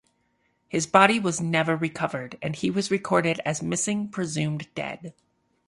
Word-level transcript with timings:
His 0.67 0.87
body 0.87 1.19
was 1.19 1.39
never 1.39 1.75
recovered 1.75 2.35
and 2.41 2.55
he 2.55 2.71
was 2.71 2.89
recorded 2.89 3.39
as 3.45 3.61
missing 3.61 4.07
presumed 4.09 4.67
dead. 4.73 5.13